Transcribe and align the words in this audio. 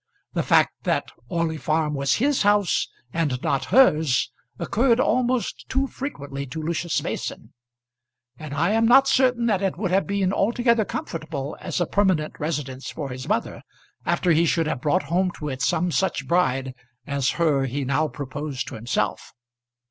The 0.33 0.41
fact 0.41 0.71
that 0.85 1.11
Orley 1.29 1.57
Farm 1.57 1.93
was 1.93 2.15
his 2.15 2.41
house 2.41 2.87
and 3.13 3.39
not 3.43 3.65
hers 3.65 4.31
occurred 4.57 4.99
almost 4.99 5.69
too 5.69 5.85
frequently 5.85 6.47
to 6.47 6.59
Lucius 6.59 7.03
Mason; 7.03 7.53
and 8.35 8.51
I 8.55 8.71
am 8.71 8.87
not 8.87 9.07
certain 9.07 9.45
that 9.45 9.61
it 9.61 9.77
would 9.77 9.91
have 9.91 10.07
been 10.07 10.33
altogether 10.33 10.85
comfortable 10.85 11.55
as 11.59 11.79
a 11.79 11.85
permanent 11.85 12.39
residence 12.39 12.89
for 12.89 13.09
his 13.09 13.27
mother 13.27 13.61
after 14.03 14.31
he 14.31 14.47
should 14.47 14.65
have 14.65 14.81
brought 14.81 15.03
home 15.03 15.29
to 15.37 15.49
it 15.49 15.61
some 15.61 15.91
such 15.91 16.27
bride 16.27 16.73
as 17.05 17.29
her 17.37 17.67
he 17.67 17.85
now 17.85 18.07
proposed 18.07 18.67
to 18.69 18.73
himself. 18.73 19.33